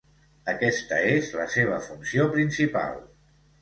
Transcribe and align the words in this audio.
Aquesta 0.53 0.99
és 1.11 1.31
la 1.43 1.47
seva 1.59 1.79
funció 1.87 2.29
principal. 2.37 3.03